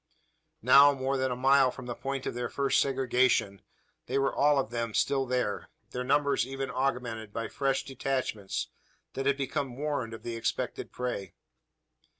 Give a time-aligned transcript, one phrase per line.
[0.63, 3.61] Now more than a mile from the point of their first segregation,
[4.07, 8.69] they were all of them still there their numbers even augmented by fresh detachments
[9.13, 11.35] that had become warned of the expected prey.